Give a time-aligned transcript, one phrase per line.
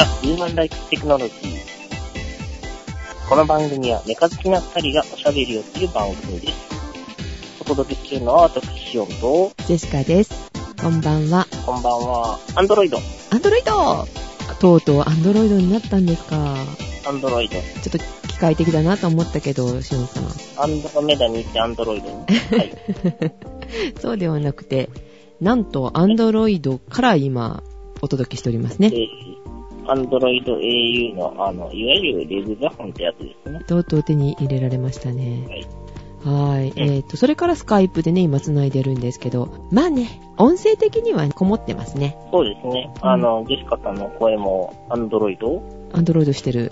[0.00, 1.58] ザ・ヒューマンライツ・テクノロジー。
[3.28, 6.54] この番組はメカ好きな二人がおしゃべりをする番組です。
[7.60, 10.50] お届けするのは私、シオンと、ジェシカです。
[10.80, 11.46] こんばんは。
[11.66, 12.96] こんばんは、アンドロイド。
[13.30, 14.08] アンドロイド
[14.58, 16.56] とうとうアンドロイドになったんですか。
[17.06, 17.56] アンドロイド。
[17.56, 17.98] ちょっと
[18.28, 20.62] 機械的だなと思ったけど、しおんさん。
[20.62, 22.14] アンドロメダに行ってアンドロイドに。
[22.56, 22.72] はい。
[24.00, 24.88] そうではなくて、
[25.42, 27.62] なんとアンドロイドから今、
[28.00, 28.90] お届けしておりますね。
[28.94, 29.39] えー
[29.90, 33.58] アンドロイド au の、あの、いわゆるレグザフォンってやつですね。
[33.66, 35.46] とうとう手に入れられましたね。
[35.48, 35.66] はい。
[36.24, 36.72] はい。
[36.76, 42.16] えっ、と、それからスカイプでね、今繋いでるんですけど、まあね、音声的にはこもってますね。
[42.30, 42.92] そうですね。
[43.00, 45.60] あの、ジェシカさんの声もアンドロイド
[45.92, 46.70] アンドロイドしてる。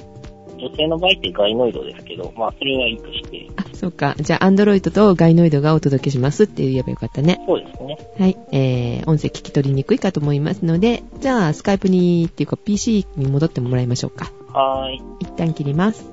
[0.59, 3.49] 女性の場合ってガイノイドですけど、まあ、それはいいとして。
[3.57, 4.15] あ、そうか。
[4.19, 7.41] じゃあ、アンドロイドとガイノイドがお届けしますって言えばよかったね。
[7.47, 7.99] そうですね。
[8.19, 8.37] はい。
[8.53, 14.33] えー、音声聞き取りにくいかと思いますので、じゃあ、スカイプに、っていうか PC に戻ってもらいましょうか。
[14.53, 15.03] はーい。
[15.21, 16.11] 一旦切ります。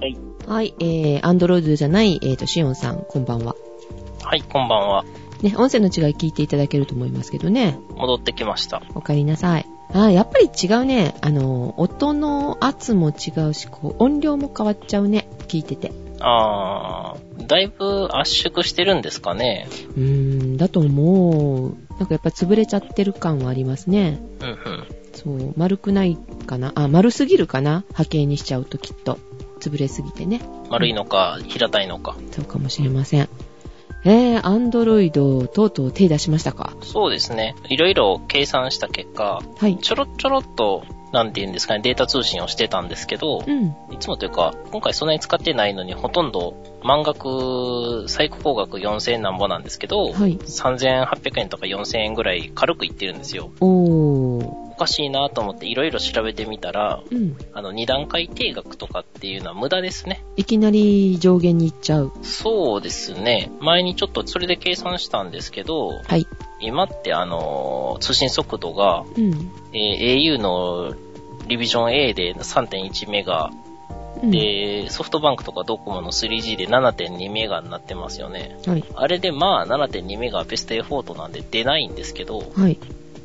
[0.00, 0.16] はい。
[0.46, 0.74] はい。
[0.78, 3.56] えー、アンドロイドじゃない、えーと、シオンさん、こんばんは。
[4.22, 5.04] はい、こんばんは。
[5.42, 7.78] ね、音声の違い聞いていただけると思いますけどね。
[7.96, 8.82] 戻ってきました。
[8.94, 9.66] お帰りなさい。
[9.92, 11.14] あー、やっぱり違うね。
[11.20, 15.28] あの、音の圧も違うし、こう、音量も変わっちゃうね。
[15.48, 15.92] 聞いてて。
[16.20, 19.68] あー、だいぶ圧縮してるんですかね。
[19.96, 21.76] うーん、だと思う。
[21.98, 24.20] なんかやっぱ潰れちゃってる感はありますね。
[24.40, 24.56] うんうん。
[25.12, 26.72] そう、丸くないかな。
[26.74, 29.18] あ、丸すぎるかな波形にしちゃうときっと。
[29.60, 30.40] 潰れすぎてね。
[30.70, 32.16] 丸いのか、平たいのか。
[32.32, 33.28] そうかもしれません。
[34.06, 36.74] えー、アンドロイド、とうとう手出しましたか？
[36.82, 37.54] そうですね。
[37.68, 39.78] いろいろ計算した結果、はい。
[39.78, 43.74] ちょろちょろっと、なんて言うんですかね、データ通信をしてたんですけど、うん。
[43.92, 50.36] いつもというか、今回そんなに使ってないのに、ほとんど満額、最高額4000円なんぼなんですけど、はい。
[50.36, 53.52] 3800円とか4000円ぐらい軽くいってるんですよ。
[53.60, 54.13] おー。
[54.74, 57.36] おかしいなと思っていろいろ調べてみたら、うん。
[57.52, 60.24] あの、二段階定額とかっていうのは無駄ですね。
[60.36, 62.12] いきなり上限に行っちゃう。
[62.22, 63.52] そうですね。
[63.60, 66.26] 前にちょっとそれで計算したんですけど、はい。
[66.60, 69.50] 今ってあの、通信速度が、うん。
[69.72, 70.94] えー au の
[71.46, 73.50] リビジョン A で3.1メガ、
[74.22, 78.58] うん、で、ソフトバンクとかドコモの 3G で7.2メガになってますよね。
[78.66, 78.84] はい。
[78.96, 82.78] あれでまあ7.2メガはベストエフォートなんで出ないんですけど、はい。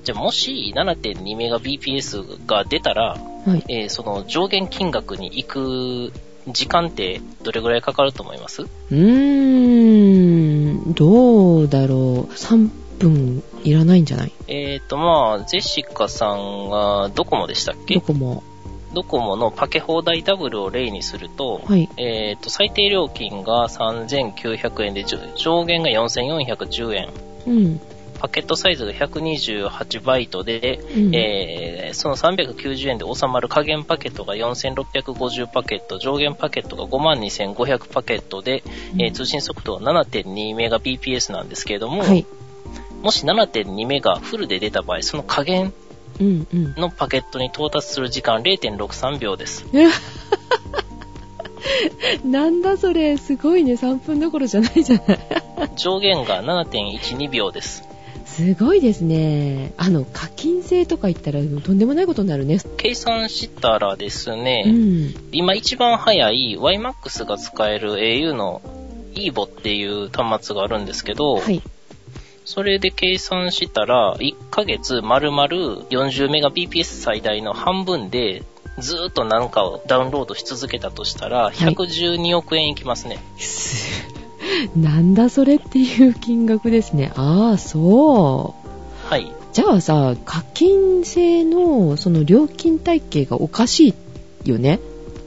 [0.10, 3.16] じゃあもし7.2メガ BPS が出たら、
[3.46, 3.64] はい。
[3.70, 6.12] えーその上限金額に行く
[6.48, 8.64] 時間ってどれぐらいかかると思います？
[8.64, 12.34] うーん、どうだろう。
[12.34, 14.32] 3分いらないんじゃない？
[14.48, 18.42] えっ、と、まあ、ジェシカさんがドコモでしたっどけこも。
[18.96, 21.88] ドコモのパケ放題ダブルを例にすると、はい。
[21.98, 25.06] えっ、と、最低料金が3900円で、
[25.36, 27.10] 上限が4410円。
[27.46, 27.80] うん。
[28.20, 31.16] パケットサイズが128バイトで、うん。
[31.16, 38.64] えーその390円で収まる加減パケットが4650パケット、上限パケットが52500パケットで、
[39.00, 42.26] えー通信速度が7.2メガ BPS なんですけれども、はい。
[43.02, 45.74] もし7.2メガフルで出た場合、その加減
[46.20, 46.76] うんうん。
[46.76, 49.66] のパケットに到達する時間0.63秒です。
[52.26, 55.20] なんだそれ、すごいね、3分どころじゃないじゃない。
[55.76, 57.84] 上限が7.12秒です。
[58.40, 59.74] すごいですね。
[59.76, 62.60] あの、課金制とか言ったらとんでもないことになるね。
[62.78, 65.14] 計算したらですね、うん。
[65.34, 68.62] 今一番早い YMAX が使える au の
[69.14, 71.62] EVO っていう端末があるんですけど、はい。
[72.46, 75.48] それで計算したら、1ヶ月丸々
[75.90, 78.44] 40Mbps 最大の半分で、
[78.78, 83.20] ずーっとなんかをダウンロードし続けたとしたら、112億円いきますね。
[83.38, 84.08] す
[84.76, 87.12] なんだそれっていう金額ですね。
[87.16, 89.08] ああ、そう。
[89.10, 89.32] はい。
[89.54, 93.96] じゃあさ、課金制のその料金体系がおかし
[94.46, 94.80] いよね。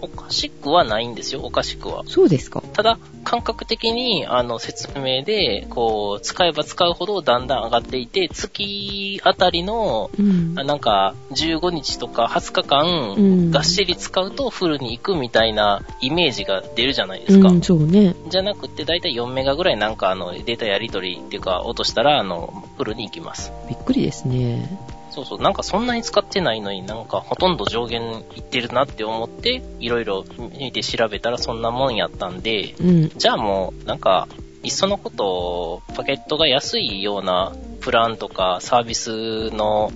[0.02, 2.02] おかしくはないんですよ、おかしくは。
[2.06, 2.60] そうですか。
[2.72, 10.54] ただ、感覚的に、あの、説明で、こう、使えば使うほどだんだん上がっていて、月あたりの、うん。
[10.58, 17.48] あなんか、15日とか20日間、うんがっしり使うとフルに行くみたいなイメージが出るじゃないですか。
[17.48, 18.16] うん、そうね。
[18.28, 23.52] じゃなくて、だいたい4メガぐらいなんかあの、データやり取りっていうか、落としたら、あの、フルに行きます。
[23.68, 24.91] びっくりですね。
[25.12, 30.24] そうそう、なんかそんなに使ってないのになんかほとんど上限いってるなって思って、いろいろ
[30.58, 33.08] 見て調べたらそんなもんやったんで、うん。
[33.10, 34.26] じゃあもう、なんか、
[34.62, 39.92] いっそのこと、パケットが安いようなプランとかサービスの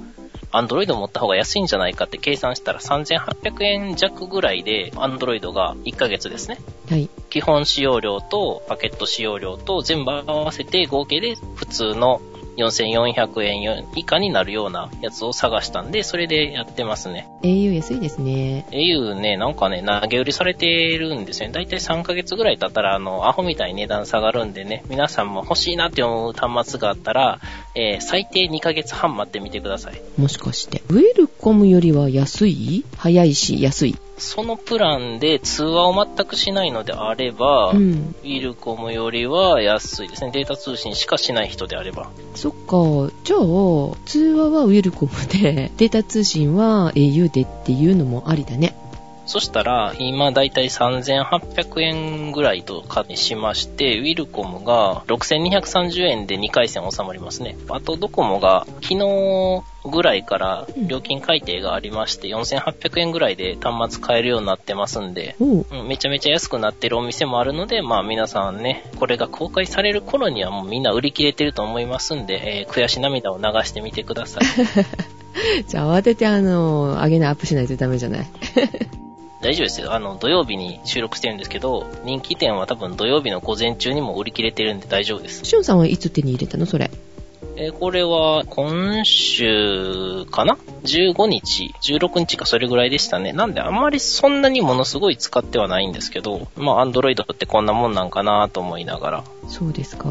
[0.52, 6.58] アンドロイド持った方が安いんじゃないかって計算したら3800円弱ぐらいでアンドロイドが1ヶ月ですね。
[6.88, 7.10] はい。
[7.30, 12.20] 基本使用料とパケット使用料と全部合わせて合計で普通の
[12.56, 17.28] 4400円以下になるようなやつを探したんで、それでやってますね。
[17.46, 18.66] Au 安いですね。
[18.72, 20.66] au ね、なんかね、投げ売りされて
[20.96, 21.54] るんですよね。
[21.54, 27.40] だいたい3ヶ月ぐらい経ったら、あの、アホみたいに値段下がるんでね、皆さんも欲しいなって思う端末があったら、
[27.74, 30.00] えー最低2ヶ月半待ってみてください。
[30.18, 30.82] もしかして。
[30.88, 32.84] ウェルコムよりは安い？
[32.96, 33.96] 早いし、安い。
[34.18, 38.14] そのプランで通話を全くしないのであれば、うん。
[38.22, 40.30] ウィルコムよりは安いですね。
[40.32, 42.10] データ通信しかしない人であれば。
[42.34, 43.12] そっか。
[43.24, 43.40] じゃあ、
[44.06, 48.74] 通話はウィルコムで、データ通信は au でっていうのもありだね。
[49.26, 57.58] そしたら、今だいたい3800円ぐらいとかにしまして、ウィルコムが6230円で2回線収まりますね。
[57.68, 65.34] あとドコモが昨日ぐらいから料金改定がありまして、4800円ぐらいで端末買えるようになってますんで。
[65.40, 74.44] うんめちゃめちゃ安くなってるお店もあるので、まあ皆さんね、これが公開される頃にはもうみんな売り切れてると思いますんで、えー悔し涙を流してみてください。
[75.68, 78.26] じゃあ慌ててあの、上げないアップしないとダメじゃない？
[79.42, 79.92] 大丈夫ですよ。
[79.92, 85.44] あの、土曜日に収録してるんですけど、人気店は多分土曜日の午前中にも売り切れてるんで大丈夫です。
[85.44, 86.66] しゅんさんはいつ手に入れたの？
[86.66, 86.90] それ。
[87.58, 93.32] えーこれは今週かな ?15 日、16日かそれぐらいでしたね。
[93.32, 99.24] なんであんまりそんなにものすごい使ってはないんですけど、まあ、アンドロイドってこんなもんなんかなと思いながら。
[99.48, 100.08] そうですか。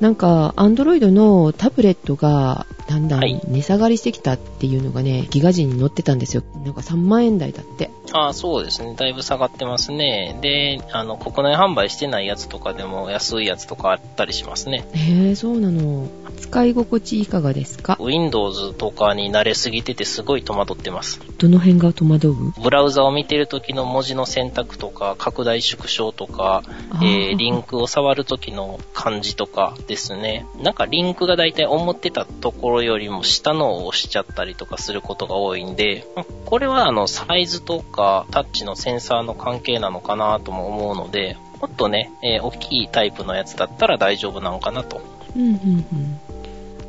[0.00, 6.42] なんか、アンドロイドのタブレットが、だんだんはい値下がりしてきたっていうのがね、ギガ人に載ってたんですよ。
[6.64, 7.90] なんか3万円台だって。
[8.12, 8.94] ああ、そうですね。
[8.94, 10.38] だいぶ下がってますね。
[10.42, 14.84] で、あの、国内販売してないやつとかでも安いやつとかあったりしますね。
[14.92, 16.08] へえ、そうなの。
[16.36, 21.20] 使い心地いかがですか？Windows とかに慣れすぎててすごい戸惑ってます。
[21.38, 22.34] どの辺が戸惑う？
[22.62, 26.62] ブラウザを見てる時の文字の選択とか、拡大縮小とか、
[26.96, 30.46] えー、リンクを触る時の感じとかですね。
[30.60, 45.00] なんかリンクがだいたい思ってたところよりも下のを押しちゃったりとかすることが多いんで、まこれはあのサイズとかタッチのセンサーの関係なのかなとも思うので、もっとね、えー大きいタイプのやつだったら大丈夫なのかなと。
[45.36, 46.11] うん、うん、うん。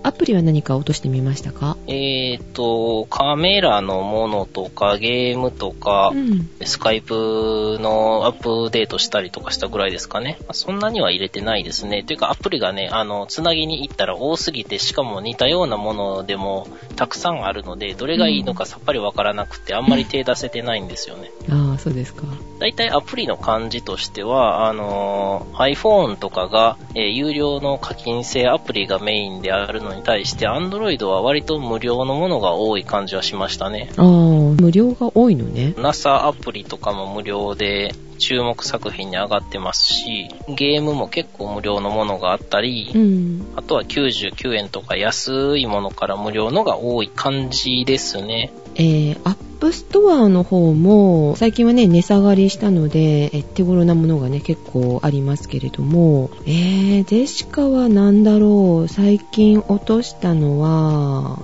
[0.04, 1.78] アプリは何か落としてみましたか？
[1.88, 6.50] えーと、カメラのものとかゲームとか、うん。
[6.64, 10.38] スカイプのアップデートしたりとかしたぐらいですかね。
[10.42, 12.04] まあそんなには入れてないですね。
[12.04, 21.32] というかアプリがね、あの、つなぎに行ったら多すぎて、しかも似たようなものでもたくさんあるので、どれがいいのかさっぱりわからなくて、あんまり手出せてないんですよね。
[21.50, 22.24] ああ、そうですか。
[22.60, 33.90] だいたいアプリの感じとしては、あのー iPhone とかが、えー有料の課金制アプリがメインであるのに対して、Android は割と無料のものが多い感じはしましたね。
[33.98, 35.74] ああ、無料が多いのね。
[35.78, 43.54] NASA アプリとかも無料で注目作品に上がってますし、ゲームも結構無料のものがあったり、うん。
[43.56, 48.54] あとは99円とか安いものから無料のが多い感じですね。
[48.76, 61.40] App Store の方も、最近はね、値下がりしたので、え手頃なものがね、結構ありますけれども、えー、デシカは何だろう、最近落としたのは、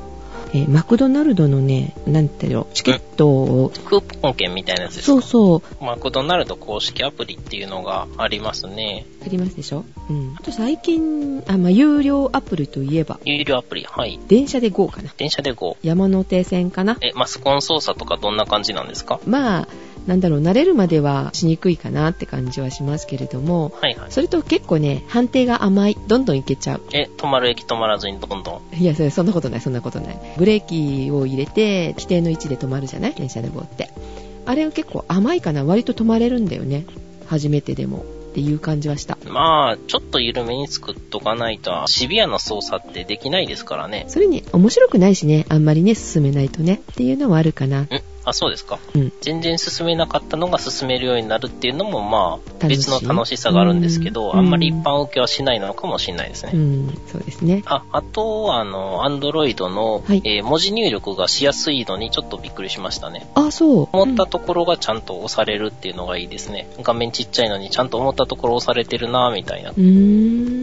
[0.54, 5.12] えーマクドナルドのね、なんていうの、チケットを、クーポン券みたいなやつですか？
[5.14, 9.06] そうそう、マクドナルド公式アプリっていうのがありますね。
[9.24, 9.86] ありますでしょ？
[10.10, 10.36] うん。
[10.40, 14.20] あと最近、あ、まあ、有料アプリといえば、有料アプリ、はい。
[14.28, 15.14] 電車で GO かな。
[15.18, 15.78] 電車で GO。
[15.84, 16.98] 山手線かな。
[17.02, 19.20] え、マスコン操作とかどんな感じなんですか？
[19.28, 19.68] まあ、
[20.10, 24.12] なんだろう、慣れるまではしにくいかなって感じはしますけれども、はいはい。
[24.12, 25.98] それと結構ね、判定が甘い。
[26.08, 26.82] どんどんいけちゃう。
[26.94, 28.76] え、止まる駅止まらずにどんどん？
[28.76, 30.20] いや、それそんなことない、そんなことない。
[30.38, 33.14] ブレーキを入れて、規定の位置で止まるじゃない？
[33.14, 33.92] 電車で GO って。
[34.48, 35.64] あれは結構甘いかな。
[35.64, 36.86] 割と止まれるんだよね。
[37.28, 38.04] 初めてでも。
[38.30, 39.18] っていう感じはした。
[39.26, 44.06] まあ、ちょっと緩めに作っとかないと、シビアな操作ってできないですからね。
[44.08, 46.82] それに面白くないしね、あんまりね、進めないとね。
[46.92, 47.82] っていうのはあるかな。
[47.82, 47.90] ん
[48.26, 48.80] あ、そうですか。
[48.96, 49.14] うん。
[49.22, 56.52] 全然進めなかったのが進めるようになるっていうのも、まあ、別の楽しさがあるんですけど、うんあんまり一般受けはしないのかもしれないですね。
[56.54, 57.64] うん、そうですね。
[57.66, 63.30] あ、あと、あの、アンドロイドの、はいえー文字入力がしやすいのにちょっとびっくりしましたね。
[63.36, 63.90] あ、そう。
[63.92, 66.68] 思ったところがちゃんと押されるっていうのがいいですね。
[66.82, 69.72] 画面ちっちゃいのにちゃんと思ったところ押されてるなみたいな。
[69.72, 70.59] うーん。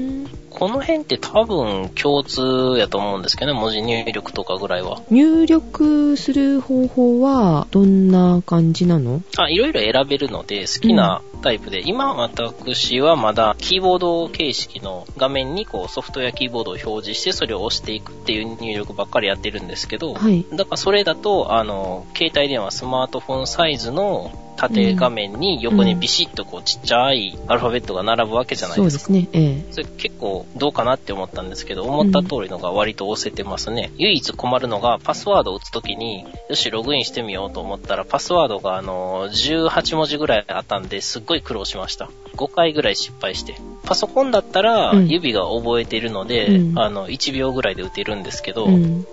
[0.58, 5.02] この辺って多分共通やと思うんですけどね、文字入力とかぐらいは。
[5.10, 9.22] 入力する方法はどんな感じなの？
[9.36, 20.46] あ、いろいろ選べるので好きなタイプで、今私はまだキーボード形式の画面にこうソフトウェアキーボードを表示してそれを押していくっていう入力ばっかりやってるんですけど、はい。
[20.52, 28.90] だからそれだと、あの、携帯電話、スマートフォンサイズの縦画面に横にビシッとこうちっちゃいアルファベットが並ぶわけじゃないでか。
[28.90, 29.28] そうですすね。
[29.32, 33.92] ええそれ結構どうかなって思ったんですけど、思った通りのが割と押せてますね。
[33.96, 42.10] 唯一困るのがパスワードを打つときに、よし、ログインしてみようと思ったら、パスワードがあの、18文字ぐらいあったんで、すっごい苦労しました。
[42.34, 43.54] 5回ぐらい失敗して。
[43.84, 49.06] パソコンだったら、うん指が覚えているので、うんあの、1秒ぐらいで打てるんですけど、うん。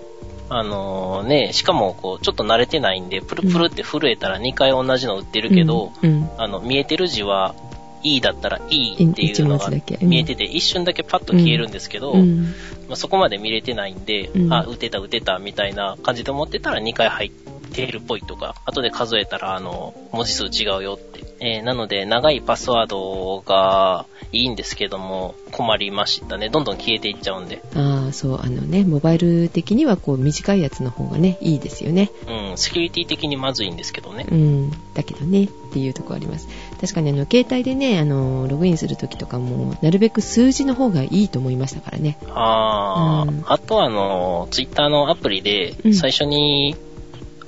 [0.48, 6.30] あのね、しかもこう、ちょっと慣れてないんで、プルプルって震えたら2回同じの打ってるけど、うん。
[6.36, 7.54] あの、見えてる字は、
[8.02, 9.70] E だったら E っていうのが
[10.02, 12.42] 見えてて、一瞬だけパッと消えるんですけど、うん。
[12.86, 17.30] まあ、そこまで見れてないんで、うんあ、打てた打てたみたいな感じで思ってたら2回入っ
[17.74, 21.24] ているっぽいとか、後で数えたら、あの、文字数違うよって。
[21.40, 26.48] えーなので、長いパスワードがいいんですけども、困りましたね。
[26.48, 27.60] どんどん消えていっちゃうんで。
[27.74, 32.10] ああ、そう、あのね、モバイル的にはこう短いやつの方がね、いいですよね。
[32.28, 34.34] うん、セキュリティ的にまずいんですけどねう。
[34.34, 34.70] ん。
[34.94, 36.48] だけどね、っていうところあります。
[36.80, 42.16] 確かにあの、携帯でね、あの、ログインするときとかも、なるべく数字の方がいいと思いましたからね。
[42.30, 46.76] あー、うんあとはあの、ツイッターのアプリでう、ん最初に、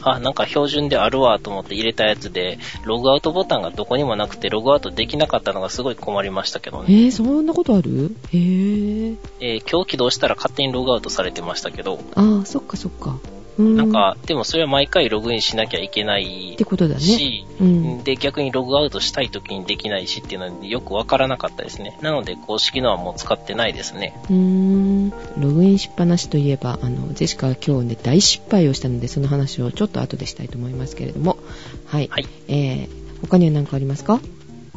[0.09, 6.99] あ、なんか標準であるわと思って入れたやつで、ログアウトボタンがどこにもなくて、ログアウトできなかったのがすごい困りましたけどえね。
[7.09, 8.15] ー、そんなことある？
[8.33, 9.15] へえ。
[9.41, 13.19] えー今日起動したら勝手にログアウトされてましたけど、ああ、そっかそっか。
[13.59, 13.77] うん。
[13.77, 17.01] なんか、でもそれは毎回ログインしなきゃいけないってことだね。
[17.01, 18.05] し、うん。
[18.05, 21.99] で、逆にログアウトしたい時にできないしっていうのはよくわからなかったですね。
[22.03, 24.21] なので、公式のはもう使ってないですね。
[24.29, 25.11] うーん。
[25.11, 31.39] ログインしっぱなしといえば、あの、ジェシカは今日ね、大失敗をしたので、その話をちょっと後でしたいと思いますけれども。
[31.87, 32.09] はい。
[32.11, 32.27] はい。
[32.49, 32.89] えー、
[33.23, 34.21] 他には何かありますか？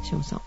[0.03, 0.41] シオンさん。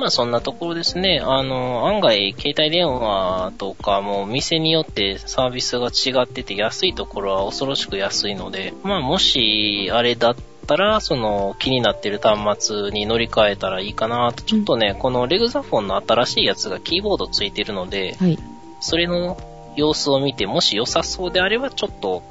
[0.00, 1.20] まあそんなところですね。
[1.22, 14.42] あの、案外、携帯電話とかも店によってサービスが違ってて安いところは恐ろしく安いので、まあもしあれだったら、その気になってる端末に乗り換えたらいいかなと。
[14.42, 18.38] ちょっとね、このレグザフォンの新しいやつがキーボードついてるので、はい。
[18.80, 19.36] それの
[19.76, 22.22] 様子を見て、もし良さそうであれば、ちょっと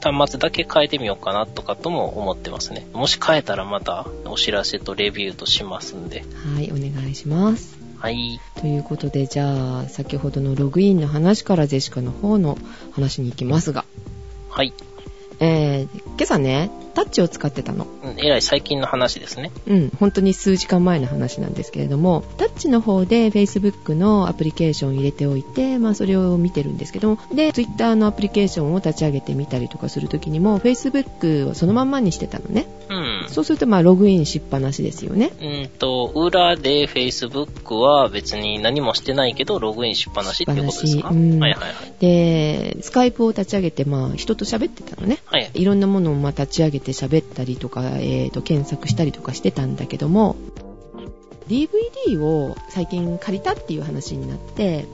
[0.00, 2.86] 端末だけ変えてみようかなとかとも思ってますね。
[2.92, 6.24] もし変えたらまたお知らせとレビューとしますんで。
[6.54, 7.78] はい、お願いします。
[7.98, 8.40] はい。
[8.60, 12.56] ということで、じゃあ、先ほどのログインの話からジェシカの方の
[12.92, 13.84] 話に行きますが、
[14.48, 14.72] はい。
[15.40, 17.86] えー、今朝ね、タッチを使ってたの。
[18.02, 19.52] うんえらい最近の話ですね。
[19.68, 32.66] うん、本当に数時間前の話なんですけれども、タッチの方で Facebook のアプリケーションを入れておいて、まあそれを見てるんですけども、で、Twitter のアプリケーションを立ち上げてみたりとかするときにも、Facebook をそのまんまにしてたのね。
[32.88, 33.28] うん。
[33.28, 35.30] そうすると、まあログインしっぱなしですよね。
[35.40, 41.92] うんと、裏で Facebook は別に何もしてないけど、ログインしっぱなしっていうことですか、うんはいはいはい。
[42.00, 45.18] で、スカイプを立ち上げて、まあ人と喋ってたのね。
[45.26, 45.50] はい。
[45.54, 50.36] いろんなものをまあ立ち上げて喋ったりとか、えー、と検索したりとかしてたんだけども
[51.48, 54.86] DVD を最近借りたっていう話になって、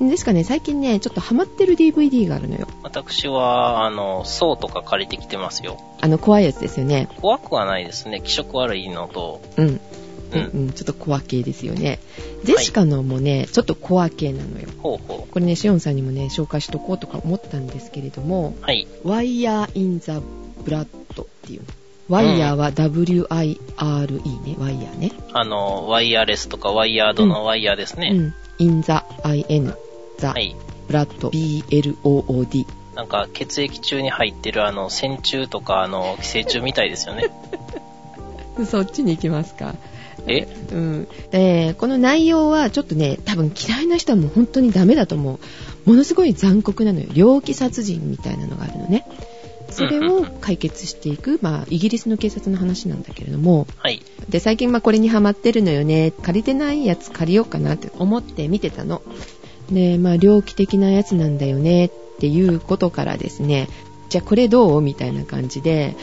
[0.00, 0.08] うん。
[0.08, 5.78] ですかね最近ねちょっとハマってる DVD があるのよ私は、あの、層とか借りてきてますよ。
[6.00, 8.20] あの怖いやつですよね怖くはないですね。
[8.24, 9.80] 気色悪いのと、うん、う
[10.32, 11.98] うんんうん、ちょっと怖系ですよね
[12.44, 18.62] ジェシカのもね、ちょっと怖系なのよほうほこれねシオンさんにもね紹介しとこうとか思ったんですけれどもう。
[18.62, 18.86] はい。
[19.04, 20.20] ワイヤー・イン・ザ・
[20.60, 21.66] ブラッドっていうの
[22.08, 23.26] ワイヤーは WIRE
[24.42, 28.10] ねワイヤーねあの、ワイヤレスとかワイヤードのワイヤーですね。
[28.12, 28.34] うん。
[28.58, 28.92] in the,
[29.48, 29.72] in,
[30.18, 30.56] the, はい。
[30.88, 32.66] blood, b-l-o-o-d。
[32.96, 37.30] なんか、血液中に入ってるあの、線虫とか、あの、寄生虫みたいですよね。
[38.68, 39.76] そっちに行きますか。
[40.26, 40.46] え？
[40.72, 41.08] うん。
[41.30, 45.38] で、この内容はちょっとね、多分嫌いな人はもう本当にダメだと思う。
[45.88, 47.06] ものすごい残酷なのよ。
[47.14, 49.06] 猟奇殺人みたいなのがあるのね。
[49.88, 54.02] それを解決していく、まあ、イギリスの警察の話なんだけれども、はい。
[54.28, 56.12] で、最近まあこれにハマってるのよね。
[56.22, 59.02] 借りてないやつ借りようかなって思って見てたの。
[59.70, 63.68] で、まあ、猟奇的なやつなんだよねっていうことからですね、
[64.08, 65.94] じゃあこれどうみたいな感じで、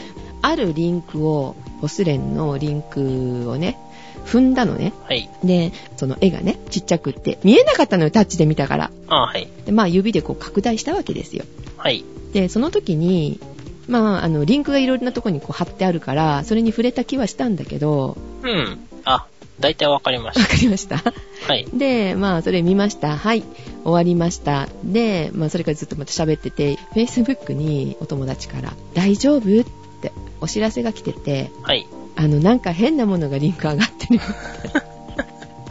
[0.42, 3.78] あるリンクを、ボスレンのリンクをね、
[4.24, 4.92] 踏んだのね。
[5.04, 5.28] はい。
[5.44, 8.90] で、その絵がね、ちっちゃくって、見えなかったのよ、タッチで見たから。
[9.08, 9.48] あはい。
[9.64, 11.44] で、まあ指でこう拡大したわけですよ。
[11.76, 12.04] はい。
[12.32, 13.40] で、その時に、
[13.88, 18.78] まあ、あの、リンクがいろいろなとこにこう貼ってあるから、それに触れた気はしたんだけど、うん。
[19.04, 19.26] あ、
[19.60, 20.98] 大体わかりましわかりました？
[21.00, 21.12] た。
[21.48, 21.66] はい。
[21.72, 23.16] で、まあ、それ見ました。
[23.16, 23.42] はい。
[23.82, 24.68] 終わりました。
[24.84, 29.60] で、まあ、それからずっとまた喋ってて、Facebook にお友達から、大丈夫？
[29.60, 29.64] っ
[30.00, 31.86] てお知らせが来てて、はい。
[32.14, 34.88] あの、なんか変なものがリンク上がってるよって。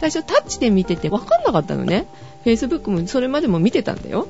[0.00, 2.06] 最初タッチで見てて分かんなかったのね。
[2.44, 4.26] Facebook もそれまでも見てたんだよ。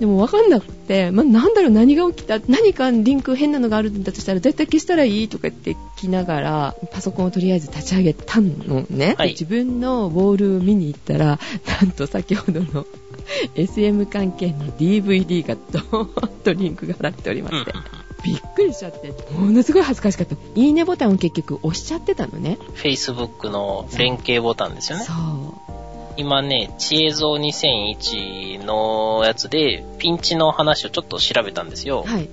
[0.00, 9.14] でもわかんなくて、まあ、なんだろう、何が起きた何かリンク変なのがあるんだとしたら絶対消したらいいとか言って聞きながら、パソコンをとりあえず立ち上げたのね。
[9.18, 11.38] はい自分のボールを見に行ったら、
[11.82, 12.86] なんと先ほどの
[13.54, 17.72] SM 関係の DVD がドーンとリンクが貼られておりまして、
[18.24, 20.34] びっくりしちゃって、ものすごい恥ずかしかった。
[20.54, 22.56] いいねボタンを結局押しちゃってたのね。
[22.76, 25.12] Facebook の連携ボタンですよねそ。
[25.12, 25.80] う。
[26.20, 32.02] 今ね、知恵像2001のやつで、ピンチの話をちょっと調べたんですよ。
[32.02, 32.28] はい。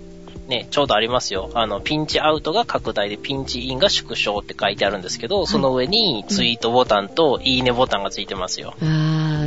[0.47, 1.49] ね、ちょうどありますよ。
[1.53, 8.73] あの、ピンチアウトが拡大で、ピンチインが縮小って書いてあるんですけど、その上にツイートボタンといいねボタンがついてますよ。
[8.81, 8.85] あ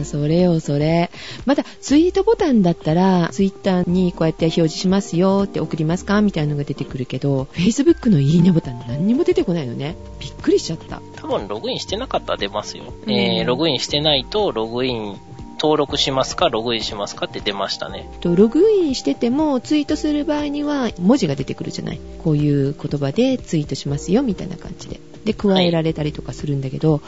[0.01, 1.11] ー、それよ、それ。
[1.47, 9.97] まだ、ツイートボタンだったら、ツイッターにこうやって表示しますよって送りますかみたいなのが出てくるけど、Facebook のいいねボタン何にも出てこないのね。
[10.19, 11.01] びっくりしちゃった。
[11.31, 12.93] 多分ログインしてなかったら出ますよ。
[13.07, 15.17] うんえー、ログインしてないと、ログイン、
[15.61, 18.11] 登録しますか、ログインしますかって出ましたね。
[18.21, 22.01] とログインしてても、ツイートする場合には、文字が出てくるじゃない。
[22.25, 24.99] こういう言葉でツイートしますよ、みたいな感じで。
[25.25, 27.01] で、加えられたりとかするんだけど、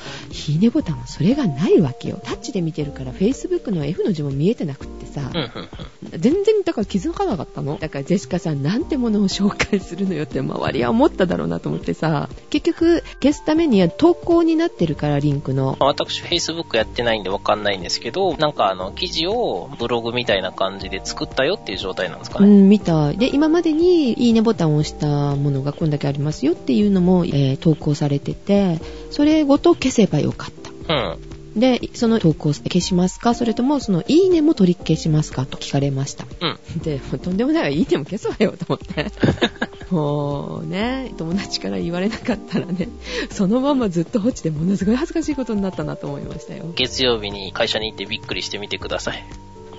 [0.48, 2.20] いいねボタンはそれがないわけよ。
[2.22, 5.50] タッチで見てるから、Facebook の F の字も見えてなくってさ、うん。
[6.18, 22.46] 全然だから気づかなかったのだからジェシカさんなんてものを紹介するのよって周りは思っただろうなと思ってさ結局消すためには投稿になってるからリンクのまあ私、Facebook やってないんでわかんないんですけど、なんかあの、記事をブログみたいな感じで作ったよっていう状態なんですかね。
[22.46, 28.80] うん見たで今までにいいねボタンを押したものがこんだけありますよっていうのも、えー投稿されてて
[29.10, 30.50] それごと消せばよかっ
[30.86, 31.18] たうん。
[31.54, 33.34] でその投稿消しますか？
[33.34, 35.44] それともそのいいねも取り消しますか？
[35.44, 36.78] と聞かれましたうん。
[36.80, 39.06] で、とんでもないわ、いいねも消すわよ、と思って。
[39.94, 42.88] もうね、友達から言われなかったらね、
[43.30, 46.72] そのままずっと放置でものすごい恥ずかしいことになったなと思いましたよ。
[46.74, 49.22] 月曜日に会社に行ってびっくりしてみてください。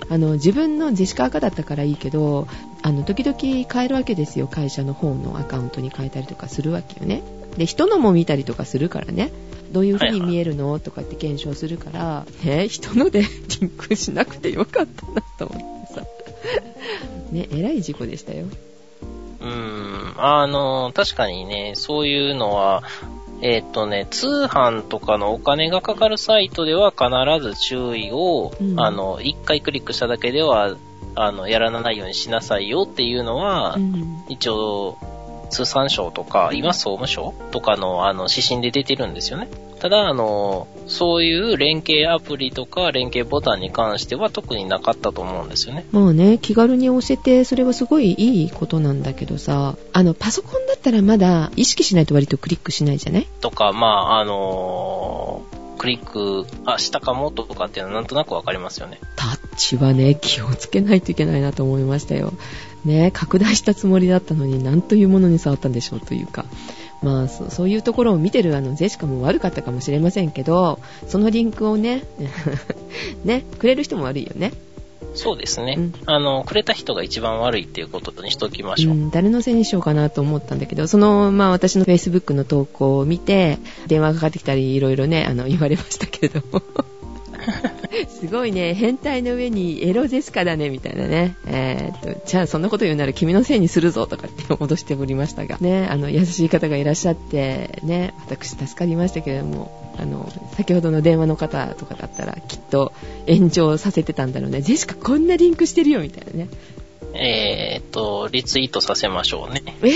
[0.10, 2.48] あの、自分のジェシカ赤だったからいいけど、
[2.82, 7.24] あの、時々変えるわけですよ、会社の方のアカウントに変えたりとかするわけよね。
[7.58, 9.32] で、人のも見たりとかするからね。
[9.72, 13.22] どういう風に見えるのとかって検証するから、ね、人ので
[13.60, 16.02] リンクしなくてよかったなと思ってさ。
[17.32, 18.46] ね、えらい事故でしたよ。
[19.42, 20.14] うーん。
[20.18, 22.84] あの、確かにね、そういうのは、
[23.46, 27.10] えーっとね、通販とかのお金がかかるサイトでは必
[27.46, 28.80] ず注意を、うん。
[28.80, 30.78] あの、一回クリックしただけでは、
[31.16, 34.24] あの、やらないようにしなさいよっていうのは、うん。
[34.30, 34.98] 一応、
[35.54, 39.48] 通産省とか、今総務省とかの、あの、指針で出てるんですよね。
[39.80, 45.86] ただ、あの、そういう連携アプリとか連携ボタンに関しては特になかったと思うんですよね。
[45.92, 53.28] まあね、気軽に押せて、それはすごいいいことなんだけどさ、あの、パソコンだったらまだ意識しないと割とクリックしないじゃない？
[53.42, 55.42] とか、まあ、あの
[55.78, 59.00] クリック、あ、したかもとかっていうのはなんとなくわかりますよね。
[59.16, 62.34] タッチはね、気をつけないといけないなと思いましたよ。
[62.86, 66.46] ね、拡大したつもりだったのに、なんというものに触ったんでしょうというか。
[67.02, 72.04] まあ、そそういうところを見てるあの、ジェシカも悪かったかもしれませんけど、そのリンクをね、
[73.26, 74.54] ね、くれる人も悪いよね。
[75.16, 75.76] そうですね。
[75.78, 78.94] うんあの、くれた人が一番悪いっていうことにしときましょう。
[78.94, 86.62] うん、誰のせいにしようかなと思ったんだけど、その、まあ私の Facebook の投稿を見て、電話がかかってきたり、いろいろね、あの、 言われましたけれども。
[88.08, 91.36] すごいね、変態の上にエロジェスカだね、みたいなね。
[91.46, 102.92] えーっと、じゃあそんなこと言うなら君のせいにするぞ、とかって脅しておりましたが、ね、あの、優しい方がいらっしゃって、ね、私助かりましたけれども、あの、先ほどの電話の方とかだったら、きっと
[103.28, 104.62] 炎上させてたんだろうね。
[104.62, 106.50] ジェシカこんなリンクしてるよ、みたいなね。
[107.16, 109.62] えーっと、リツイートさせましょうね。
[109.84, 109.94] えー、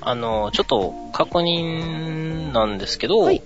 [0.00, 3.42] あの、ちょっと確認なんですけど、はい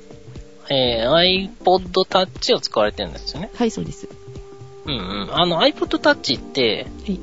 [0.68, 3.50] えー iPod Touch を使われてるんですよね。
[3.54, 4.08] はい、そうです。
[4.86, 5.28] うんうん。
[5.32, 7.20] あの iPod Touch って、はい。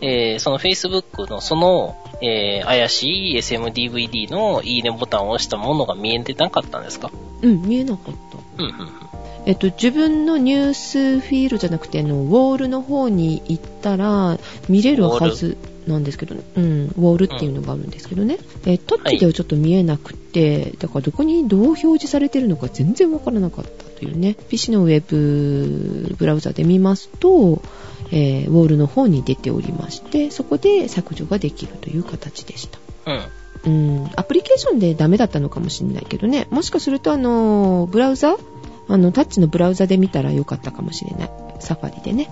[0.00, 7.10] えーその Facebook のその、えー怪しい SMDVD のいいねボタンを押したものが見えてなかったんですか？
[7.44, 8.62] うん、見えなかった。
[8.62, 8.90] うんうんうん。
[9.46, 16.42] えっと、自分のニュースフィールじゃなくて、あの、ウォールの方に行ったら、見れるはずなんですけどね。
[16.56, 18.38] うん、ウォールっていうのがあるんですけどね。
[18.64, 24.34] え、タッチではちょっと見えなくて、だからどこにどう表示されてるのか全然わからなかったというね。
[24.48, 27.60] PC のウェブブラウザで見ますと、
[28.10, 32.78] えーウォールの方に出ておりまして、そこで削除ができるという形でした。
[33.06, 33.20] うん。
[33.66, 36.46] うん、アプリケーションでダメだったのかもしれないけどね。
[36.50, 38.36] もしかすると、あの、ブラウザ？
[38.88, 41.30] あの、タッチのブラウザで見たらよかったかもしれない。
[41.60, 42.30] サファリでね。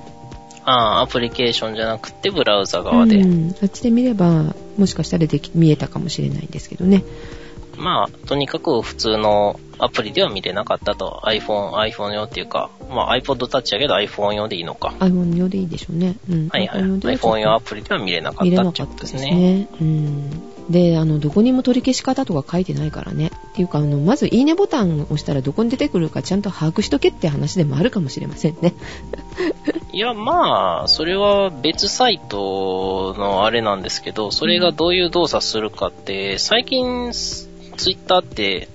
[0.65, 3.17] ああ、アプリケーションじゃなくてブラウザ側で。
[3.17, 7.03] うん、あっちで見れば、もしかしたらでき見えたかもしれないんですけどね。
[7.79, 11.23] まあ、とにかく普通のアプリでは見れなかったと。
[11.25, 14.95] iPhone、iPhone 用っていうか、まあ iPod Touch やけど iPhone 用でいいのか。
[15.01, 16.15] iPhone 用でいいでしょうね。
[16.31, 16.49] うん。
[16.49, 16.83] はいはい。
[16.83, 19.35] iPhone 用アプリでは見れなかっ見れたっていうなかったでことですすね。
[19.35, 19.69] ね。
[19.81, 20.52] うん。
[20.71, 23.31] で、あの、どこにも取り消し方とか書いてないからね。
[23.49, 28.75] っていうか、あの、まず、いいねボタンを押したらどこに出てくるかちゃんと把握しとけって話でもあるかもしれませんね。
[29.93, 37.49] いや、まあ、それは別サイトのあれなんですけど、それがどういう動作するかって、最近、ツ
[37.91, 38.69] イッターって、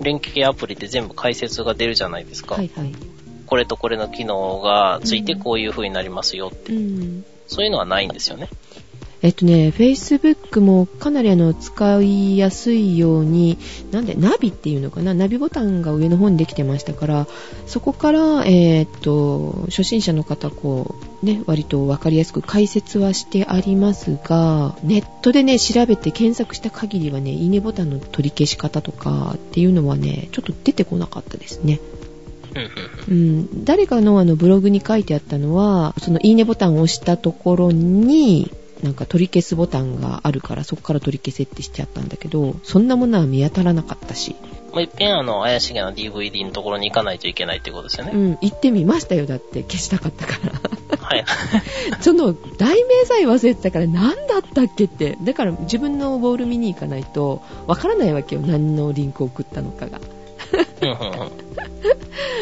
[0.00, 2.56] 連携アプリで全部解説が出るじゃないですか。
[2.56, 2.92] はいはい。
[3.46, 6.72] これとこれの機能がついてこういう風になりますよって。
[6.72, 7.24] うん。
[7.46, 8.48] そういうのはないんですよね。
[9.22, 13.56] えっとね、Facebook もかなりあの、使いやすいように、
[13.92, 17.28] なんで、ナビっていうのかなナビボタンが上の方にできてましたから、
[17.66, 31.78] そこから、えーっと、初心者の方、こう、ね、割とわかりやすく解説はしてありますが、ネットでね、調べて検索した限りはね、いいねボタンの取り消し方とかっていうのはね、ちょっと出てこなかったですね。
[33.08, 38.50] うん誰かのあのブログに書いてあったのは、そのいいねボタンを押したところに、
[38.82, 44.34] なんか取り消すボタンがあるからそこから取り消せってしちゃったんだけど、そんなものは見当たらなかったし、
[44.72, 48.12] もう一遍あの、怪しげな DVD のところに行かないといけないってことですよね。
[48.14, 50.38] うん、行ってみましたよ、だって消したかったか
[50.90, 50.96] ら。
[50.98, 51.24] はい。
[52.00, 55.18] その題名さえ忘れてたから何だったっけって。
[55.22, 60.00] だから自分のボール見に行かないとわからないわけよ、何のリンクを送ったのかが。
[60.82, 61.00] だか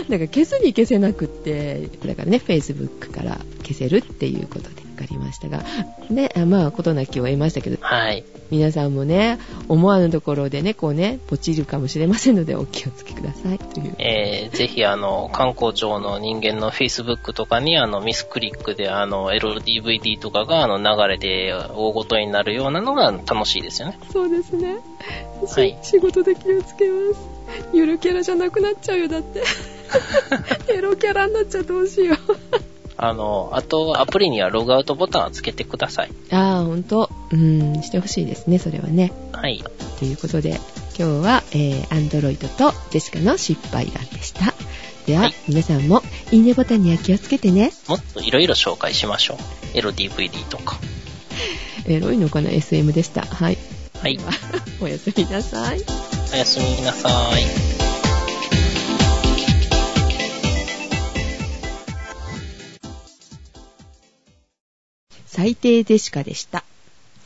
[0.09, 5.63] ら消すに消せなくって、だからね、Facebook から消せるっていうことで分かりましたが、
[6.11, 8.25] ね、あまあ、ことなきを得ましたけど、はい。
[8.51, 13.59] 皆さんもね、思わぬところでね、こうね、ポチるかもしれませんので、お気をつけください。
[13.59, 13.95] という。
[13.99, 23.99] えー、ぜひあの、観光庁の人間の Facebook とかにあの、ミスクリックであの、LDVD とかがあの、流れて大ごとになるようなのが楽しいですよね。
[24.13, 24.79] そうですね。
[25.47, 27.21] しはい仕事で気をつけます。
[27.73, 29.43] ゆるキャラじゃなくなっちゃうよ、だって。
[30.73, 32.80] エロキャラになっちゃうどうしよう。
[32.97, 36.11] あの、あと、アプリにはログアウトボタンをつけてください。
[36.31, 37.11] ああ、ほんと。
[37.33, 39.13] うん、してほしいですね、それはね。
[39.33, 39.65] はい。
[39.99, 40.61] ということで、
[40.99, 44.55] 今日は、えー、Android とジェシカの失敗談でした。
[45.07, 47.73] では、はい皆さんも、いいねボタンには気をつけてね。
[47.89, 49.39] もっといろいろ紹介しましょ
[49.75, 49.79] う。
[49.79, 50.79] LDVD とか。
[51.87, 53.23] エロいのかな ?SM でした。
[53.23, 53.59] はい。
[54.01, 54.19] はい
[54.81, 55.83] おやすみなさい。
[56.33, 57.70] おやすみなさい。
[65.41, 66.65] 最低ジェシカでした。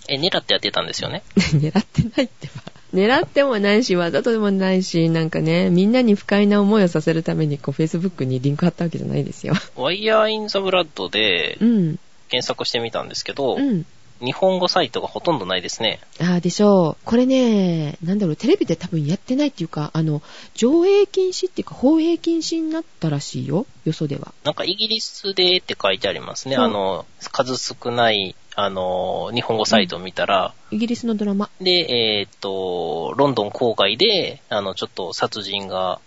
[0.08, 1.24] え、狙ってやってたんですよね？
[1.34, 2.62] 狙ってないってば。
[2.94, 9.54] 狙ってもないし、わざとでもないし、なんかね、みんなに不快な思いをさせるために、こう、Facebook にリンク貼ったわけじゃないですよ。
[9.74, 11.98] ワイヤーインザブラッドでうん。
[12.28, 13.84] 検索してみたんですけど、うん。
[14.24, 16.00] 日本語サイトがほとんどないですね。
[16.20, 17.04] ああ、でしょう。
[17.04, 20.22] これね、なんだろう、テレビで多分やってないっていうか、あの、
[20.54, 23.66] 上映禁止っていうか、放映禁止になったらしいよ。
[23.84, 24.32] よそでは。
[24.44, 26.56] なんかイギリスでって書いてありますね。
[26.56, 31.50] あの、数少ない、あの、日本語サイトを見たら、イギリスのドラマ。
[31.60, 36.00] で、えーっと、ロンドン郊外で、あの、ちょっと殺人が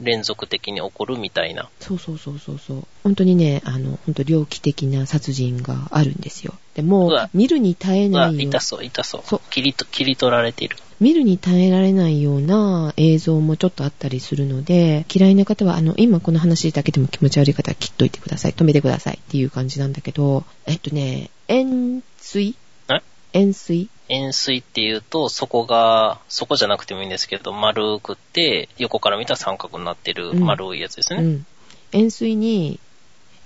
[0.00, 1.68] 連続的に起こるみたいな。
[1.80, 2.84] そうそうそうそうそう。
[3.02, 6.54] 本当にね、あの、本当猟奇的な殺人があるんですよ。
[6.74, 9.22] でもう見るに耐えないよ痛そう、痛そう。
[9.24, 10.76] そう切りと、切り取られている。
[11.00, 18.52] 見るに耐えられないような映像もちょっとあったりするので、嫌いな方は、あの、今この話だけでも気持ち悪い方は切っといてください。
[18.52, 22.54] 止めてくださいっていう感じなんだけど、えっとね、円錐
[22.88, 23.02] え？
[23.32, 31.22] 円錐円錐っていうと、そこが、そこじゃなくてもいいんですけど、丸くって、横から見たら三角になってるうん丸いやつですね。
[31.22, 31.46] うん。
[31.92, 32.80] 円錐に、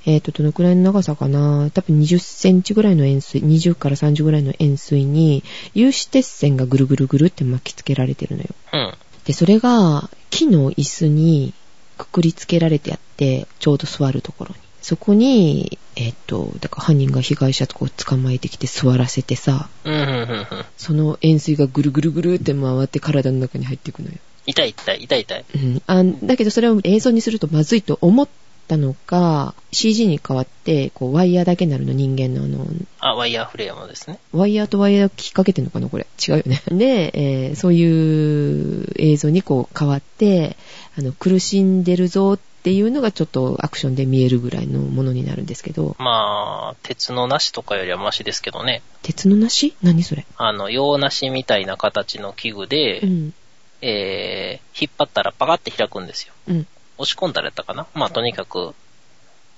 [0.04, 1.70] えっ、と、どのくらいの長さかな？
[1.72, 5.44] 多分20センチぐらいの円錐、20から30ぐらいの円錐に、
[5.74, 8.48] 有刺鉄線がぐるぐるぐるって巻きつけられてるのよ。
[8.72, 8.94] うん。
[9.24, 11.54] で、それが木の椅子に
[11.96, 14.56] くくりつけられてあって、ちょうど座るところに。
[14.82, 20.46] そこに、えっ、と、だから犯人が被害者とこう捕まえてきて座らせてさ、うん、うん、うん、うん。
[20.76, 24.14] その円錐がぐるぐるぐるって回って体の中に入っていくのよ。
[24.46, 25.44] 痛い痛い、痛い痛い。
[25.54, 25.82] うん。
[25.86, 28.28] あだけどそれを映像にするとまずいと思っ
[28.66, 32.66] たのか、CG に変わって、こう、ワイヤーだけになるの、人間のあの、
[33.00, 34.18] あ、ワイヤーフレームですね。
[34.32, 36.06] ワイヤーとワイヤー引っ掛けてんのかなこれ。
[36.26, 36.62] 違うよね。
[36.70, 40.56] で、えーそういう映像にこう変わって、
[40.96, 48.82] あの、苦しんでるぞっていうのがちょっとアクションで見えるぐらいのものになるんですけど、まあ、鉄のなしとかよりはマシですけどね。
[49.02, 50.24] 鉄の梨何それ？
[50.36, 53.34] あの、洋梨みたいな形の器具で、うん。
[53.82, 56.32] えー、引っ張ったらパカって開くんですよ。
[56.48, 56.66] うん。
[57.02, 57.86] 押し込んだらやったかな？
[57.94, 58.74] まあ、とにかく、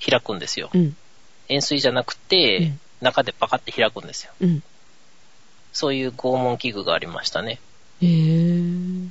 [0.04, 0.70] 開くんですよ。
[0.74, 0.96] うん。
[1.48, 4.33] 円錐じゃなくて、うん中でパカって開くんですよ。
[4.40, 4.62] うん。
[5.74, 7.61] そういう拷問器具がありましたね。
[8.00, 9.11] えー。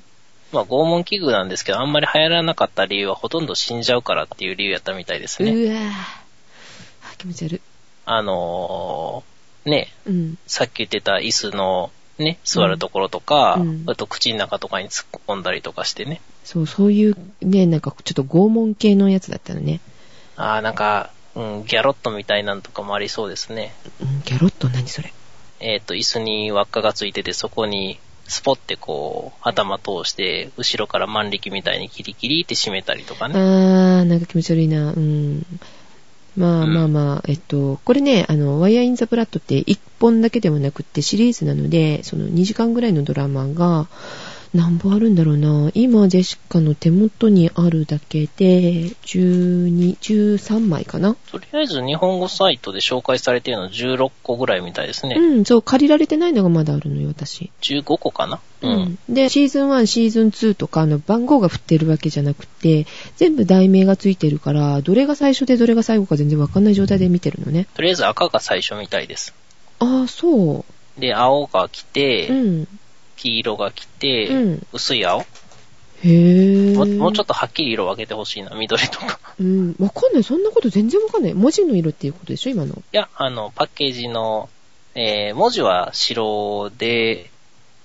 [0.52, 5.52] まあ拷問器具なんですけど、あんまり流行らなかった理由はほとんど死んじゃうからっていう理由やったみたいですね。
[5.54, 5.90] うわぁ。
[5.92, 7.62] あ気持ち悪い。
[8.06, 10.38] あのー、ね、うん。
[10.48, 16.20] さっき言ってた椅子のね、座るところとか、うんあと口の中とかに突っ込んだりとかしてね。
[16.44, 19.80] そう、そういうね、なんかちょっと拷問系のやつだったのね。
[20.36, 23.74] ああ、なんか、うん、ギャロットみたいなんとかもありそうですね。
[24.02, 25.14] うん、ギャロット何それ？
[25.60, 33.36] えっ、と、椅子に輪っかがついてて、そこにスポってこう、頭通して、後ろから万力みたいにキリキリって締めたりとかあね。
[33.36, 34.92] ー、なんか気持ち悪いな。
[34.92, 35.46] うん。
[36.36, 43.88] まあうんまあまあ、えっと、これね、あの、ワイヤーインザブラッドって1本だけではなくってシリーズなので、その2時間ぐらいのドラマが
[44.54, 45.72] 何本あるんだろうな。
[45.74, 51.16] 今、ジェシカの手元にあるだけで、12、13枚かな。
[51.32, 55.16] とりあえず日本語サイトで紹介されているの16個ぐらいみたいですね。
[55.18, 57.52] うん、そう、借りられてないのがまだあるのよ、私。
[57.62, 58.40] 15個かな？
[58.62, 59.00] うん。
[59.10, 62.86] で、シーズン1、シーズン2とか、あの、番号が振ってるわけじゃなくて、
[63.16, 67.68] 全部題名がついてるから、どれが最初でどれが最後か全然わかんない状態で見てるのね。
[67.74, 69.34] とりあえず赤が最初みたいです。
[69.80, 70.64] ああ、そ
[71.00, 72.34] で、青が来て、う。
[72.34, 72.68] うん。
[73.24, 75.26] 黄色が来て、うん薄い青へ
[76.04, 76.76] え。
[76.76, 77.26] ももうちょっと。
[77.28, 79.20] とはっきり色分けてほしいな、緑とか。
[79.40, 79.76] うん。
[79.80, 80.24] わかんない。
[80.24, 81.34] そんなこと全然わかんない。
[81.34, 82.74] 文字の色っていうことでしょ、今の。
[82.76, 84.50] いや、あの、パッケージの、
[84.96, 87.32] えー、文字は白で、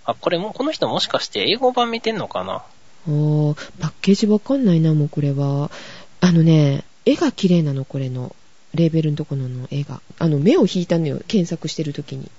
[0.05, 2.55] あ、これも、この人もしかして英語版見てんのかな？
[2.55, 5.70] あーパッケージわかんないな、もうこれは。
[6.20, 8.35] あのね、絵が綺麗なの、これの。
[8.74, 10.03] レーベルのところの絵が。
[10.18, 12.31] あの、目を引いたのよ、検索してるときに。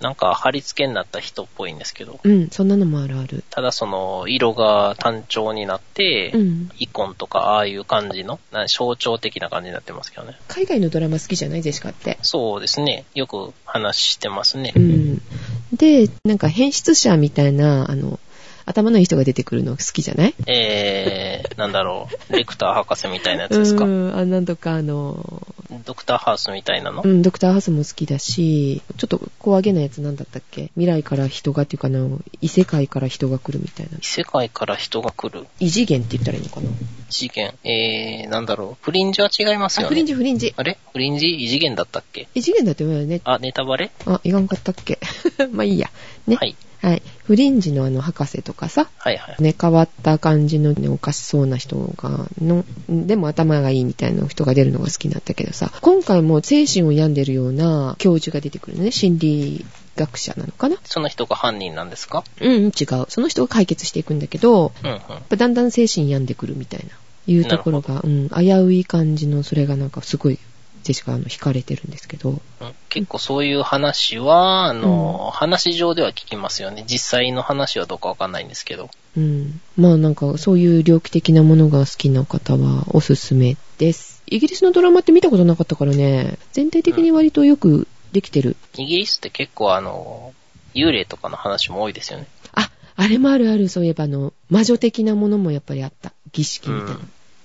[0.00, 3.44] なんか貼り付けになった人っぽいんですけど、うん、そんなのもあるある。
[3.50, 6.70] ただその、色が単調になって、うん。
[6.78, 10.38] イコンとかああいう感じの、な象徴的な感じになってますけどね。
[10.48, 12.18] 海外のドラマ好きじゃないジェシカって。
[12.22, 13.04] そうですね。
[13.14, 14.72] よく話してますね。
[14.74, 15.22] うん。
[15.74, 18.18] で、なんか変質者みたいな、あの、
[18.66, 20.34] 頭のいい人が出てくるの好きじゃない？
[20.46, 23.84] えー、なんだろう、レクター博士みたいなやつですか。
[23.84, 25.46] うん、あ、なんとかあの、
[25.84, 30.70] ドクターハウスみたいなの、うん、ドクターハウスも好きだし、ちょっと小上げなやつなんだったっけ？
[30.74, 32.06] 未来から人がっていうかな、
[32.40, 33.98] 異世界から人が来るみたいな。
[34.00, 35.46] 異世界から人が来る？
[35.58, 36.70] 異次元って言ったらいいのかな？
[37.08, 37.54] 次元？
[37.64, 38.84] えー、なんだろう？
[38.84, 39.88] フリンジは違いますあ、よね。
[39.90, 40.54] フリンジフリンジ。
[40.56, 40.78] あれ？
[40.92, 42.28] フリンジ異次元だったっけ？
[42.34, 43.20] 異次元だって言うよね。
[43.24, 43.90] あ、ネタバレ？
[44.06, 44.98] あ、いかんかったっけ？
[45.52, 45.90] まあいいや。
[46.26, 46.36] ね。
[46.36, 46.56] はい。
[46.82, 47.02] はい。
[47.24, 49.42] フリンジのあの博士とかさ、はいはい。
[49.42, 59.66] ね、変わった感じの、ね、おかしそうな人が、の、でも頭がいいみたいな人が出るのが好きなんだけどさ、今回も精神を病んでるような教授が出てくるのね、心理
[59.96, 60.76] 学者なのかな？
[60.84, 62.24] その人が犯人なんですか？
[62.40, 63.06] うん、違う。
[63.08, 65.00] その人が解決していくんだけど、うんうん。
[65.38, 66.86] だんだん精神病んでくるみたいな、
[67.26, 70.38] いうところが、うん、危うい感じの、それがなんかすごい、
[70.82, 72.40] ジェシカあの、惹かれてるんですけど、うん
[72.88, 76.84] 結構そういう話は、あの、話上では聞きますよね。
[76.88, 78.90] 実際の話はどうかわかんないんですけど。
[79.16, 79.60] うん。
[79.76, 84.22] まあなんか、そういう猟奇的なものが好きな方はおすすめです。
[84.26, 88.56] イギリスのドラマって見たことなかったからね、全体的に割とよくできてる。
[88.76, 90.34] イギリスって結構あの、
[90.74, 92.26] 幽霊とかの話も多いですよね。
[92.54, 96.12] あ、あれもあるある、そういえばあの、魔女的なものもやっぱりあった。
[96.32, 97.00] 儀式みたいな。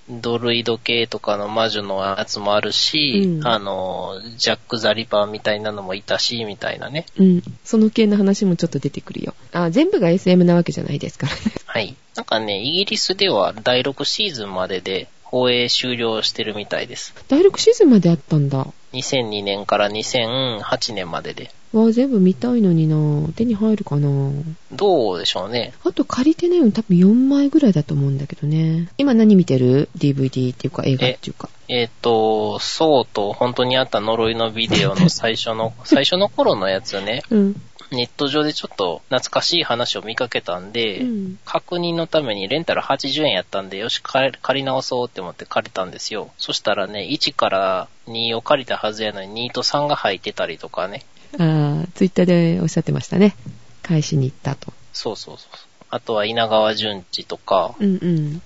[0.09, 7.05] ドルイド系とかの魔女のやつもあるし、うんあの、ジャック・ザ・リパーみたいなのもいたし、みたいなね。
[7.17, 7.43] うん。
[7.63, 9.33] その系の話もちょっと出てくるよ。
[9.51, 11.39] あ、全部が SM なわけじゃないですからね。
[11.65, 11.95] はい。
[12.15, 17.15] なんかね、イギリスでは第6シーズンまでで放映終了してるみたいです。
[17.27, 18.67] 第6シーズンまであったんだ。
[18.93, 21.51] 2002年から2008年までで。
[21.75, 24.31] わあ、全部見たいのにな手に入るかな
[24.71, 25.73] どうでしょうね。
[25.83, 28.89] あと借りてないの多分4枚ぐらいだと思うんだけどね。
[28.97, 31.49] 今何見てる ?DVD っていうか映画っていうか。
[31.67, 37.61] えっ、と、そうと本当にあった呪いのビデオの 最初の、最初の頃のやつね、うん。
[37.91, 46.31] ネット上でちょっと懐かしい話を見かけたんで、うん確認のためにレンタル80円やったんで、よし、借り借り直そうって思って借りたんですよ。
[46.37, 51.03] そしたらね、1から2を借りたはずやのに2と3が入ってたりとかね。
[51.37, 53.35] ああ、ツイッターでおっしゃってましたね。
[53.83, 54.73] 返しに行ったと。
[54.93, 55.49] そうそうそう。
[55.89, 58.41] あとは稲川淳二とか、うんうん。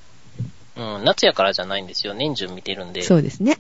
[0.75, 2.13] うん、夏やからじゃないんですよ。
[2.13, 3.01] 年中見てるんで。
[3.01, 3.57] そうですね。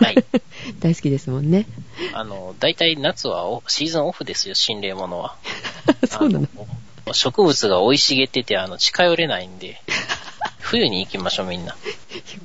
[0.00, 0.16] はい。
[0.80, 1.66] 大好きですもんね。
[2.12, 5.36] あの、大体夏はオシーズンオフですよ、心霊物は。
[6.06, 9.80] そうなのあの植物が生い茂ってて、あの、近寄れないんで、
[10.68, 11.72] 冬に行きましょう、みんな。
[11.72, 11.76] よ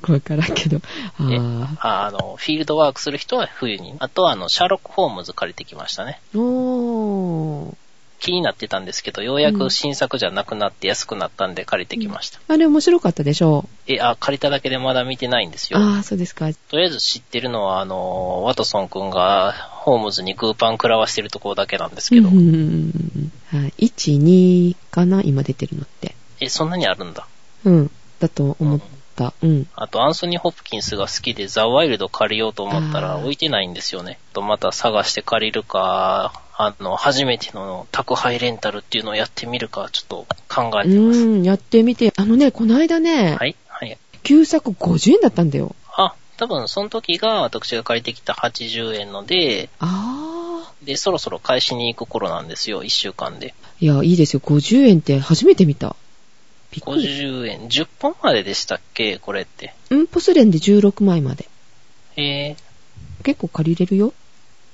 [0.00, 0.78] くわからんけど。
[1.20, 1.88] ねああ。
[1.88, 3.94] ああの、フィールドワークする人は冬に。
[3.98, 6.20] あとは、あの、シャーロック・ホームズ借りてきましたね。
[6.34, 7.74] おー。
[8.20, 12.40] 気になってたんですけど、ようやく新作じゃなくなって安くなったんで借りてきました。
[12.48, 15.78] あれ面白かったでしょえ、あ、借りただけでまだ見てないんですよ。
[15.78, 16.48] ああ、そうですか。
[16.70, 23.86] とりあえず知ってるのは、あの、ワトソン君がホームズにグーパン食らわしてるところだけなんですけど、うんうんうんうんはい。
[23.88, 26.14] 1、2かな今出てるのって。
[26.40, 27.26] え、そんなにあるんだ。
[27.66, 27.90] うん。
[28.24, 28.80] だと思っ
[29.16, 29.32] た。
[29.42, 29.66] うん。
[29.74, 34.18] あと、アンソニー・ホプキンスが好きで、ザ・ワイルド借りようと思ったら置いてないんですよね。
[34.32, 41.26] と、また探して借りるか、あの、初めての宅配レンタルっていうのをやってみるか、ちょっと考えうてます。
[41.26, 42.12] ん、やってみて。
[42.16, 43.98] あのね、この間ね、はいはい。
[44.22, 45.74] 旧作50円だったんだよ。
[45.96, 53.54] あ、多分、その時が私が借りてきた80円ので、あで、そろそろ返しに行く頃なんですよ、1週間で。
[53.80, 53.84] ー。
[53.84, 54.40] いや、いいですよ。
[54.40, 55.96] 50円って初めて見た。
[56.74, 57.06] びっくり。
[57.06, 57.68] 50円。
[57.68, 59.18] 10本まででしたっけ？
[59.18, 59.74] これって。
[59.90, 61.48] うん、ポスレンで16枚まで。
[62.16, 64.12] えー、結構借りれるよ。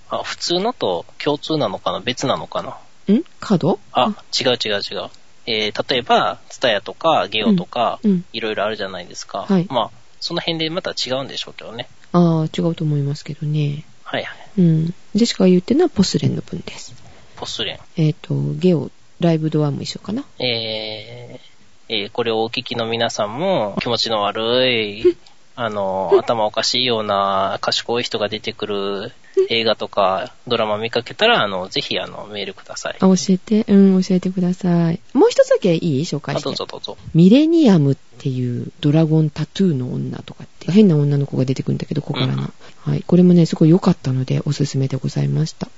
[0.08, 2.00] あ、普通のと共通なのかな？
[2.00, 3.14] 別なのかな？
[3.14, 3.78] んカード？
[3.92, 5.10] あ、違う違う違う。
[5.46, 8.24] えー、例えば、ツタヤとかゲオとか、うん。
[8.32, 9.46] いろいろあるじゃないですか。
[9.48, 11.88] はいまあ、その辺でまた違うんでしょうけどね。
[12.12, 13.84] あー、違うと思いますけどね。
[14.04, 14.60] はいはい。
[14.60, 14.94] うん。
[15.14, 16.94] ジェシカが言ってるのはポスレンの分です。
[17.36, 17.78] ポスレン。
[17.96, 20.24] えっ、と、ゲオ、ライブドアも一緒かな。
[20.38, 21.49] えー、
[21.92, 25.16] えーこれをお聞きの皆さんも気持ちの悪い、
[25.56, 29.12] あの、頭おかしいような賢い人が出てくる
[29.50, 32.96] 映画とかドラマ見かけたら、あの、ぜひあの、メールください。
[32.96, 35.00] あ、教えて、うん、教えてください。
[35.14, 36.44] もう一つだけいい紹介あ、して。
[36.44, 36.96] どうぞどうぞ。
[37.12, 42.52] ミレニアムっていうドラゴンタトゥーの女とかって変な女の子が出てくるんだけど、小柄な。
[42.82, 43.02] はい。
[43.04, 45.68] これもね、すごい良かったので、おすすめでございました。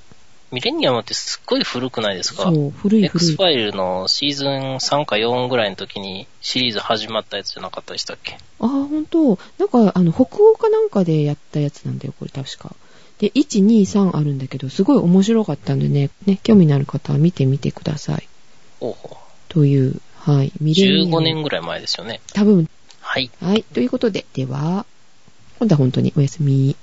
[0.53, 2.45] ミレニアムってすっごい古くないですか？
[2.45, 3.43] そう、古い古 X いフ。
[3.43, 8.37] ァイルのシーズン3か4ぐらいの時にシリーズ始まったやつじゃなかったでしたっけ？
[8.61, 9.39] あー、ほんと。
[9.59, 12.77] なんか、あの、北欧かなんかでやったやつなんだよ、これ確か。
[13.19, 18.29] で、1、2、3あるんだけど、すごい面白かったんでね、ね、興味のある方は見てみてください。
[18.81, 19.17] おうほ
[19.49, 20.53] という、はい。
[20.61, 21.17] ミうレニアム。
[21.17, 22.21] 15年ぐらい前ですよね。
[22.35, 22.69] 多分、
[23.01, 23.31] はい。
[23.41, 23.63] はい。
[23.63, 24.87] ということで、では、
[25.59, 26.77] 今度は本当におやすみ。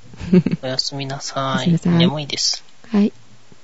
[0.64, 1.70] おやすみなさい。
[1.70, 2.64] おやすみなさい眠いです。
[2.88, 3.12] はい。